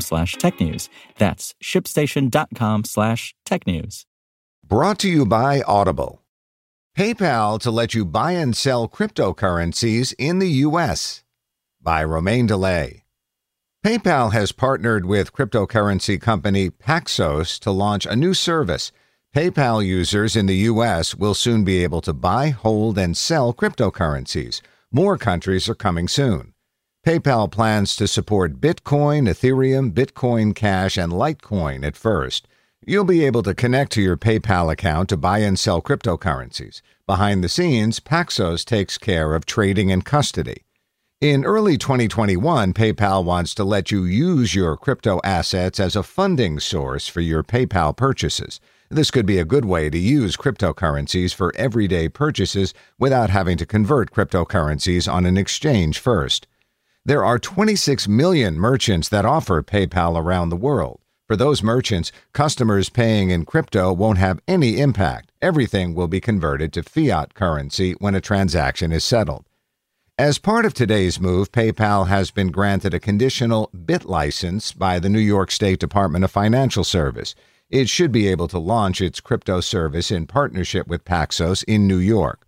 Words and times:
slash 0.00 0.36
technews. 0.36 0.88
That's 1.18 1.54
shipstation.com 1.62 2.84
slash 2.84 3.34
tech 3.44 3.66
news. 3.66 4.06
Brought 4.66 4.98
to 5.00 5.08
you 5.08 5.26
by 5.26 5.62
Audible. 5.62 6.22
PayPal 6.96 7.60
to 7.60 7.70
let 7.70 7.92
you 7.92 8.04
buy 8.04 8.32
and 8.32 8.56
sell 8.56 8.88
cryptocurrencies 8.88 10.14
in 10.16 10.38
the 10.38 10.48
U.S. 10.48 11.24
By 11.82 12.04
Romain 12.04 12.48
Dillet. 12.48 13.02
PayPal 13.84 14.32
has 14.32 14.52
partnered 14.52 15.04
with 15.04 15.34
cryptocurrency 15.34 16.18
company 16.18 16.70
Paxos 16.70 17.58
to 17.58 17.70
launch 17.70 18.06
a 18.06 18.16
new 18.16 18.32
service. 18.32 18.92
PayPal 19.34 19.84
users 19.84 20.36
in 20.36 20.46
the 20.46 20.56
U.S. 20.72 21.14
will 21.14 21.34
soon 21.34 21.64
be 21.64 21.82
able 21.82 22.00
to 22.00 22.14
buy, 22.14 22.48
hold, 22.48 22.96
and 22.96 23.14
sell 23.14 23.52
cryptocurrencies. 23.52 24.62
More 24.90 25.18
countries 25.18 25.68
are 25.68 25.74
coming 25.74 26.08
soon. 26.08 26.53
PayPal 27.04 27.50
plans 27.50 27.96
to 27.96 28.08
support 28.08 28.62
Bitcoin, 28.62 29.28
Ethereum, 29.28 29.92
Bitcoin 29.92 30.54
Cash, 30.54 30.96
and 30.96 31.12
Litecoin 31.12 31.84
at 31.84 31.98
first. 31.98 32.48
You'll 32.86 33.04
be 33.04 33.26
able 33.26 33.42
to 33.42 33.52
connect 33.54 33.92
to 33.92 34.00
your 34.00 34.16
PayPal 34.16 34.72
account 34.72 35.10
to 35.10 35.18
buy 35.18 35.40
and 35.40 35.58
sell 35.58 35.82
cryptocurrencies. 35.82 36.80
Behind 37.06 37.44
the 37.44 37.50
scenes, 37.50 38.00
Paxos 38.00 38.64
takes 38.64 38.96
care 38.96 39.34
of 39.34 39.44
trading 39.44 39.92
and 39.92 40.02
custody. 40.02 40.64
In 41.20 41.44
early 41.44 41.76
2021, 41.76 42.72
PayPal 42.72 43.22
wants 43.22 43.54
to 43.56 43.64
let 43.64 43.90
you 43.90 44.06
use 44.06 44.54
your 44.54 44.74
crypto 44.74 45.20
assets 45.24 45.78
as 45.78 45.96
a 45.96 46.02
funding 46.02 46.58
source 46.58 47.06
for 47.06 47.20
your 47.20 47.42
PayPal 47.42 47.94
purchases. 47.94 48.60
This 48.88 49.10
could 49.10 49.26
be 49.26 49.38
a 49.38 49.44
good 49.44 49.66
way 49.66 49.90
to 49.90 49.98
use 49.98 50.38
cryptocurrencies 50.38 51.34
for 51.34 51.54
everyday 51.54 52.08
purchases 52.08 52.72
without 52.98 53.28
having 53.28 53.58
to 53.58 53.66
convert 53.66 54.10
cryptocurrencies 54.10 55.06
on 55.12 55.26
an 55.26 55.36
exchange 55.36 55.98
first. 55.98 56.46
There 57.06 57.22
are 57.22 57.38
26 57.38 58.08
million 58.08 58.58
merchants 58.58 59.10
that 59.10 59.26
offer 59.26 59.62
PayPal 59.62 60.18
around 60.18 60.48
the 60.48 60.56
world. 60.56 61.02
For 61.26 61.36
those 61.36 61.62
merchants, 61.62 62.10
customers 62.32 62.88
paying 62.88 63.28
in 63.28 63.44
crypto 63.44 63.92
won't 63.92 64.16
have 64.16 64.40
any 64.48 64.80
impact. 64.80 65.30
Everything 65.42 65.94
will 65.94 66.08
be 66.08 66.18
converted 66.18 66.72
to 66.72 66.82
fiat 66.82 67.34
currency 67.34 67.92
when 67.98 68.14
a 68.14 68.22
transaction 68.22 68.90
is 68.90 69.04
settled. 69.04 69.44
As 70.16 70.38
part 70.38 70.64
of 70.64 70.72
today's 70.72 71.20
move, 71.20 71.52
PayPal 71.52 72.06
has 72.06 72.30
been 72.30 72.50
granted 72.50 72.94
a 72.94 73.00
conditional 73.00 73.68
BitLicense 73.76 74.78
by 74.78 74.98
the 74.98 75.10
New 75.10 75.18
York 75.18 75.50
State 75.50 75.80
Department 75.80 76.24
of 76.24 76.30
Financial 76.30 76.84
Service. 76.84 77.34
It 77.68 77.90
should 77.90 78.12
be 78.12 78.28
able 78.28 78.48
to 78.48 78.58
launch 78.58 79.02
its 79.02 79.20
crypto 79.20 79.60
service 79.60 80.10
in 80.10 80.26
partnership 80.26 80.86
with 80.86 81.04
Paxos 81.04 81.64
in 81.64 81.86
New 81.86 81.98
York. 81.98 82.46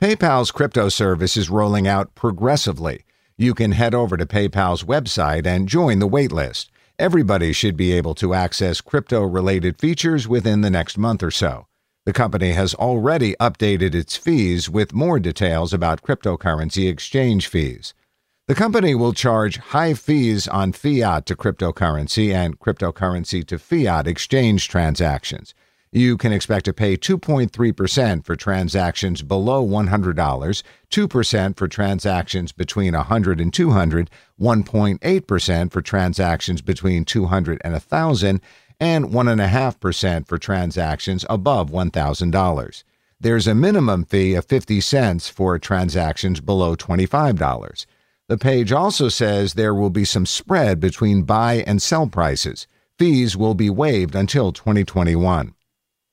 PayPal's 0.00 0.50
crypto 0.50 0.88
service 0.88 1.36
is 1.36 1.50
rolling 1.50 1.86
out 1.86 2.14
progressively. 2.14 3.04
You 3.42 3.54
can 3.54 3.72
head 3.72 3.92
over 3.92 4.16
to 4.16 4.24
PayPal's 4.24 4.84
website 4.84 5.48
and 5.48 5.68
join 5.68 5.98
the 5.98 6.08
waitlist. 6.08 6.68
Everybody 6.96 7.52
should 7.52 7.76
be 7.76 7.90
able 7.90 8.14
to 8.14 8.34
access 8.34 8.80
crypto 8.80 9.22
related 9.24 9.80
features 9.80 10.28
within 10.28 10.60
the 10.60 10.70
next 10.70 10.96
month 10.96 11.24
or 11.24 11.32
so. 11.32 11.66
The 12.06 12.12
company 12.12 12.52
has 12.52 12.72
already 12.72 13.34
updated 13.40 13.96
its 13.96 14.16
fees 14.16 14.70
with 14.70 14.94
more 14.94 15.18
details 15.18 15.72
about 15.72 16.02
cryptocurrency 16.02 16.88
exchange 16.88 17.48
fees. 17.48 17.94
The 18.46 18.54
company 18.54 18.94
will 18.94 19.12
charge 19.12 19.56
high 19.56 19.94
fees 19.94 20.46
on 20.46 20.70
fiat 20.70 21.26
to 21.26 21.34
cryptocurrency 21.34 22.32
and 22.32 22.60
cryptocurrency 22.60 23.44
to 23.48 23.58
fiat 23.58 24.06
exchange 24.06 24.68
transactions. 24.68 25.52
You 25.94 26.16
can 26.16 26.32
expect 26.32 26.64
to 26.64 26.72
pay 26.72 26.96
2.3% 26.96 28.24
for 28.24 28.34
transactions 28.34 29.20
below 29.20 29.62
$100, 29.62 30.62
2% 30.90 31.56
for 31.58 31.68
transactions 31.68 32.50
between 32.50 32.94
100 32.94 33.40
and 33.42 33.52
200, 33.52 34.10
1.8% 34.40 35.70
for 35.70 35.82
transactions 35.82 36.62
between 36.62 37.04
200 37.04 37.60
and 37.62 37.74
1000, 37.74 38.40
and 38.80 39.04
1.5% 39.04 40.26
for 40.26 40.38
transactions 40.38 41.26
above 41.28 41.70
$1,000. 41.70 42.84
There's 43.20 43.46
a 43.46 43.54
minimum 43.54 44.06
fee 44.06 44.34
of 44.34 44.46
50 44.46 44.80
cents 44.80 45.28
for 45.28 45.58
transactions 45.58 46.40
below 46.40 46.74
$25. 46.74 47.86
The 48.28 48.38
page 48.38 48.72
also 48.72 49.10
says 49.10 49.52
there 49.52 49.74
will 49.74 49.90
be 49.90 50.06
some 50.06 50.24
spread 50.24 50.80
between 50.80 51.24
buy 51.24 51.62
and 51.66 51.82
sell 51.82 52.06
prices. 52.06 52.66
Fees 52.98 53.36
will 53.36 53.54
be 53.54 53.68
waived 53.68 54.14
until 54.14 54.52
2021. 54.52 55.54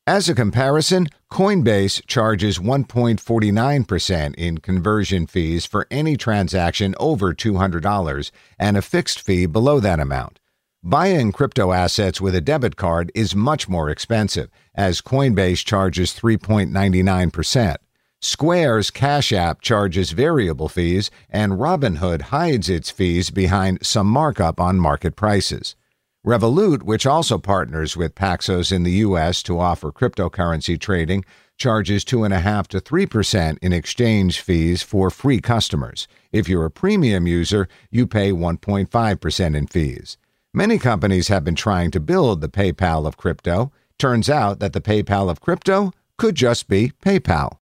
As 0.10 0.28
a 0.28 0.34
comparison, 0.34 1.06
Coinbase 1.32 2.04
charges 2.08 2.58
1.49% 2.58 4.34
in 4.34 4.58
conversion 4.58 5.28
fees 5.28 5.68
for 5.68 5.86
any 5.92 6.18
transaction 6.18 6.96
over 7.00 7.32
$200 7.32 8.32
and 8.58 8.76
a 8.76 8.82
fixed 8.82 9.22
fee 9.22 9.46
below 9.46 9.80
that 9.80 10.00
amount. 10.00 10.40
Buying 10.82 11.32
crypto 11.32 11.74
assets 11.74 12.20
with 12.20 12.34
a 12.34 12.42
debit 12.42 12.76
card 12.76 13.12
is 13.14 13.36
much 13.36 13.70
more 13.70 13.88
expensive, 13.92 14.50
as 14.74 15.00
Coinbase 15.00 15.64
charges 15.64 16.12
3.99%. 16.14 17.76
Square's 18.20 18.90
Cash 18.90 19.32
App 19.32 19.62
charges 19.62 20.10
variable 20.10 20.70
fees, 20.70 21.12
and 21.30 21.60
Robinhood 21.60 22.22
hides 22.34 22.68
its 22.68 22.90
fees 22.90 23.30
behind 23.30 23.86
some 23.86 24.08
markup 24.08 24.60
on 24.60 24.80
market 24.80 25.16
prices. 25.16 25.76
Revolut, 26.26 26.84
which 26.84 27.06
also 27.06 27.38
partners 27.38 27.96
with 27.96 28.14
Paxos 28.14 28.74
in 28.74 28.84
the 28.84 28.92
U.S. 29.08 29.42
to 29.44 29.58
offer 29.58 29.90
cryptocurrency 29.90 30.78
trading, 30.78 31.24
charges 31.58 32.04
2.5 32.04 32.68
to 32.68 32.82
3% 32.82 33.58
in 33.62 33.72
exchange 33.72 34.42
fees 34.42 34.84
for 34.84 35.10
free 35.10 35.40
customers. 35.40 36.10
If 36.34 36.50
you're 36.50 36.66
a 36.66 36.72
premium 36.72 37.26
user, 37.26 37.70
you 37.90 38.06
pay 38.06 38.32
1.5% 38.32 39.56
in 39.56 39.68
fees. 39.68 40.18
Many 40.54 40.78
companies 40.78 41.30
have 41.30 41.46
been 41.46 41.56
trying 41.56 41.92
to 41.92 42.02
build 42.02 42.42
the 42.42 42.50
PayPal 42.50 43.08
of 43.08 43.16
crypto. 43.16 43.72
Turns 43.98 44.30
out 44.30 44.60
that 44.60 44.74
the 44.74 44.82
PayPal 44.82 45.30
of 45.30 45.40
crypto 45.40 45.94
could 46.18 46.36
just 46.36 46.68
be 46.68 46.92
PayPal. 47.02 47.59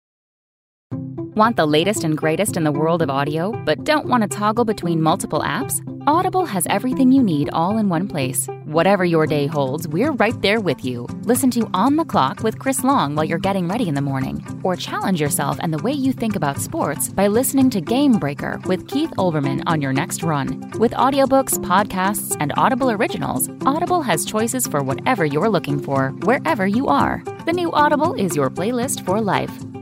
Want 1.34 1.56
the 1.56 1.66
latest 1.66 2.04
and 2.04 2.16
greatest 2.16 2.58
in 2.58 2.64
the 2.64 2.72
world 2.72 3.00
of 3.00 3.08
audio, 3.08 3.52
but 3.64 3.84
don't 3.84 4.06
want 4.06 4.22
to 4.22 4.28
toggle 4.28 4.66
between 4.66 5.00
multiple 5.00 5.40
apps? 5.40 5.80
Audible 6.06 6.44
has 6.44 6.66
everything 6.68 7.10
you 7.10 7.22
need 7.22 7.48
all 7.52 7.78
in 7.78 7.88
one 7.88 8.06
place. 8.06 8.48
Whatever 8.64 9.04
your 9.04 9.26
day 9.26 9.46
holds, 9.46 9.88
we're 9.88 10.12
right 10.12 10.38
there 10.42 10.60
with 10.60 10.84
you. 10.84 11.06
Listen 11.22 11.50
to 11.52 11.70
On 11.72 11.96
the 11.96 12.04
Clock 12.04 12.42
with 12.42 12.58
Chris 12.58 12.84
Long 12.84 13.14
while 13.14 13.24
you're 13.24 13.38
getting 13.38 13.66
ready 13.66 13.88
in 13.88 13.94
the 13.94 14.02
morning. 14.02 14.44
Or 14.62 14.76
challenge 14.76 15.20
yourself 15.20 15.58
and 15.62 15.72
the 15.72 15.82
way 15.82 15.92
you 15.92 16.12
think 16.12 16.36
about 16.36 16.60
sports 16.60 17.08
by 17.08 17.28
listening 17.28 17.70
to 17.70 17.80
Game 17.80 18.18
Breaker 18.18 18.60
with 18.66 18.88
Keith 18.88 19.12
Olbermann 19.16 19.62
on 19.66 19.80
your 19.80 19.92
next 19.92 20.22
run. 20.22 20.70
With 20.78 20.92
audiobooks, 20.92 21.58
podcasts, 21.60 22.36
and 22.40 22.52
Audible 22.56 22.90
originals, 22.90 23.48
Audible 23.64 24.02
has 24.02 24.26
choices 24.26 24.66
for 24.66 24.82
whatever 24.82 25.24
you're 25.24 25.48
looking 25.48 25.80
for, 25.80 26.10
wherever 26.24 26.66
you 26.66 26.88
are. 26.88 27.22
The 27.46 27.52
new 27.52 27.72
Audible 27.72 28.14
is 28.14 28.36
your 28.36 28.50
playlist 28.50 29.06
for 29.06 29.20
life. 29.20 29.52